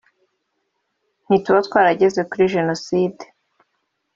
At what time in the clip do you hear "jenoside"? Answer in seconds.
2.53-3.23